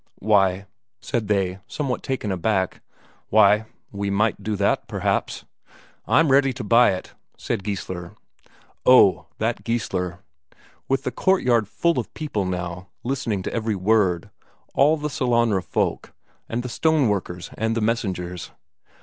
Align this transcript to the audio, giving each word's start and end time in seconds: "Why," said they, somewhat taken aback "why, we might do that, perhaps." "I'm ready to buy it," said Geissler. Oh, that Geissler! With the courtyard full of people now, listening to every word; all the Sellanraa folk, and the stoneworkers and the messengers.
"Why," 0.17 0.65
said 0.99 1.27
they, 1.27 1.59
somewhat 1.67 2.01
taken 2.01 2.31
aback 2.31 2.81
"why, 3.29 3.67
we 3.91 4.09
might 4.09 4.41
do 4.41 4.55
that, 4.55 4.87
perhaps." 4.87 5.45
"I'm 6.07 6.31
ready 6.31 6.53
to 6.53 6.63
buy 6.63 6.93
it," 6.93 7.13
said 7.37 7.63
Geissler. 7.63 8.15
Oh, 8.83 9.27
that 9.37 9.63
Geissler! 9.63 10.23
With 10.89 11.03
the 11.03 11.11
courtyard 11.11 11.67
full 11.67 11.99
of 11.99 12.11
people 12.15 12.45
now, 12.45 12.87
listening 13.03 13.43
to 13.43 13.53
every 13.53 13.75
word; 13.75 14.31
all 14.73 14.97
the 14.97 15.07
Sellanraa 15.07 15.63
folk, 15.63 16.13
and 16.49 16.63
the 16.63 16.67
stoneworkers 16.67 17.53
and 17.55 17.77
the 17.77 17.79
messengers. 17.81 18.49